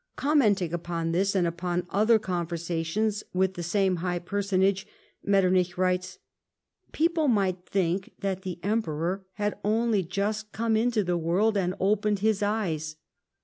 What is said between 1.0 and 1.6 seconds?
this, and